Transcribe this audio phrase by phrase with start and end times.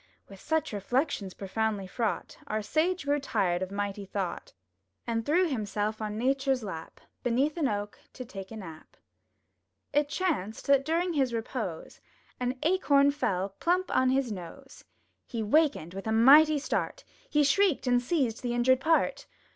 [0.17, 2.35] *' With such reflections proudly fraught.
[2.47, 4.51] Our Sage grew tired of mighty thought,
[5.05, 8.97] And threw himself on Nature's lap, Beneath an oak, to take a nap.
[9.93, 12.01] It chanced that during his repose.
[12.39, 14.85] An Acorn fell plump on his nose!
[15.27, 19.27] He wakened with a mighty start; He shrieked and seized the injured part!